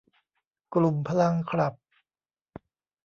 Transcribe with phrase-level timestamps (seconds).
[0.73, 1.73] กลุ่มพลังคลับ